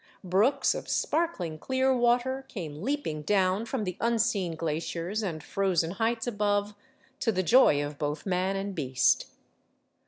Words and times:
Brooks 0.23 0.73
of 0.73 0.89
sparkling 0.89 1.59
clear 1.59 1.95
water 1.95 2.43
came 2.47 2.81
leaping 2.81 3.21
down 3.21 3.65
from 3.67 3.83
the 3.83 3.97
unseen 3.99 4.55
glaciers 4.55 5.21
and 5.21 5.43
frozen 5.43 5.91
heights 5.91 6.25
above, 6.25 6.73
to 7.19 7.31
the 7.31 7.43
joy 7.43 7.85
of 7.85 7.99
both 7.99 8.25
man 8.25 8.55
and 8.55 8.73
beast. 8.73 9.27